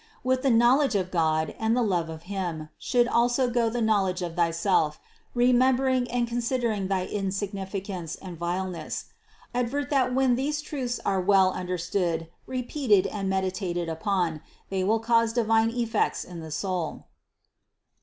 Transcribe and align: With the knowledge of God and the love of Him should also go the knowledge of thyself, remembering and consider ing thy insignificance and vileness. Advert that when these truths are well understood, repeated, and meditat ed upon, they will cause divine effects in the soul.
With 0.23 0.41
the 0.41 0.49
knowledge 0.49 0.95
of 0.95 1.11
God 1.11 1.53
and 1.59 1.77
the 1.77 1.83
love 1.83 2.09
of 2.09 2.23
Him 2.23 2.69
should 2.79 3.07
also 3.07 3.51
go 3.51 3.69
the 3.69 3.83
knowledge 3.83 4.23
of 4.23 4.35
thyself, 4.35 4.99
remembering 5.35 6.09
and 6.09 6.27
consider 6.27 6.71
ing 6.71 6.87
thy 6.87 7.05
insignificance 7.05 8.15
and 8.15 8.35
vileness. 8.35 9.05
Advert 9.53 9.91
that 9.91 10.11
when 10.15 10.33
these 10.33 10.59
truths 10.59 10.99
are 11.05 11.21
well 11.21 11.51
understood, 11.51 12.29
repeated, 12.47 13.05
and 13.05 13.29
meditat 13.29 13.77
ed 13.77 13.89
upon, 13.89 14.41
they 14.71 14.83
will 14.83 14.97
cause 14.99 15.33
divine 15.33 15.69
effects 15.69 16.23
in 16.23 16.39
the 16.39 16.49
soul. 16.49 17.05